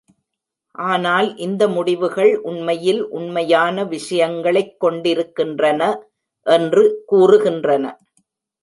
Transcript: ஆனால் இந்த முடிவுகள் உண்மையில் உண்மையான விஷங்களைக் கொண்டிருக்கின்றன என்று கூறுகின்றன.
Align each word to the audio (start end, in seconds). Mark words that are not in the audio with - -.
ஆனால் 0.75 1.37
இந்த 1.37 1.67
முடிவுகள் 1.67 2.39
உண்மையில் 2.41 3.07
உண்மையான 3.09 3.83
விஷங்களைக் 3.85 4.79
கொண்டிருக்கின்றன 4.79 5.81
என்று 6.47 6.83
கூறுகின்றன. 7.11 7.85